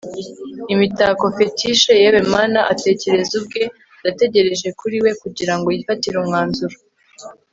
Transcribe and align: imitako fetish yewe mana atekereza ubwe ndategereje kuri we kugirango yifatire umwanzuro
imitako 0.73 1.23
fetish 1.35 1.83
yewe 2.01 2.19
mana 2.33 2.59
atekereza 2.73 3.31
ubwe 3.39 3.63
ndategereje 3.99 4.67
kuri 4.79 4.97
we 5.03 5.11
kugirango 5.21 5.67
yifatire 5.75 6.17
umwanzuro 6.19 6.75